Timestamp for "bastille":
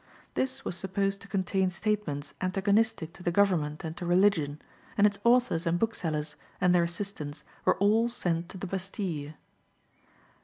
8.65-9.33